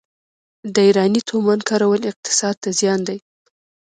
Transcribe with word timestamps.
د 0.73 0.75
ایراني 0.87 1.21
تومان 1.29 1.59
کارول 1.69 2.01
اقتصاد 2.11 2.55
ته 2.63 2.69
زیان 2.79 2.99
دی. 3.07 3.17